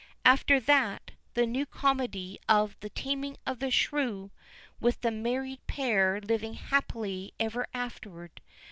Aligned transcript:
After 0.25 0.59
that, 0.59 1.11
the 1.35 1.45
new 1.45 1.67
comedy 1.67 2.39
of 2.49 2.75
'The 2.79 2.89
Taming 2.89 3.37
of 3.45 3.59
the 3.59 3.69
Shrew,' 3.69 4.31
with 4.79 5.01
the 5.01 5.11
married 5.11 5.59
pair 5.67 6.19
living 6.19 6.55
happily 6.55 7.35
ever 7.39 7.67
afterward. 7.71 8.41